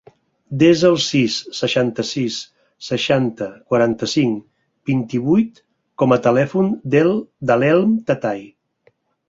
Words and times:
Desa 0.61 0.85
el 0.87 0.95
sis, 1.07 1.35
seixanta-sis, 1.57 2.37
seixanta, 2.87 3.51
quaranta-cinc, 3.73 4.41
vint-i-vuit 4.93 5.63
com 6.03 6.19
a 6.19 6.21
telèfon 6.31 6.75
de 6.97 7.07
l'Elm 7.15 7.97
Tatay. 8.11 8.47